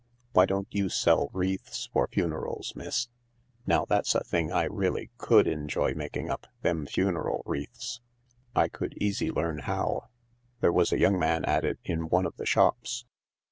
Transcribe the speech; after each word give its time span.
Why 0.31 0.47
don't 0.47 0.67
you 0.71 0.89
sell 0.89 1.29
wreaths 1.31 1.87
for 1.93 2.07
funerals, 2.07 2.73
miss? 2.75 3.07
Now 3.67 3.85
that's 3.85 4.15
a 4.15 4.23
thing 4.23 4.51
I 4.51 4.63
really 4.63 5.11
could 5.19 5.45
enjoy 5.47 5.93
making 5.93 6.27
up, 6.27 6.47
them 6.63 6.87
funeral 6.87 7.43
wreaths. 7.45 8.01
I 8.55 8.67
could 8.67 8.97
easy 8.99 9.29
learn 9.29 9.59
how. 9.59 10.09
There 10.59 10.73
was 10.73 10.91
a 10.91 10.97
young 10.97 11.19
man 11.19 11.45
at 11.45 11.63
it 11.63 11.77
in 11.83 12.09
one 12.09 12.25
of 12.25 12.35
the 12.37 12.47
shops. 12.47 13.05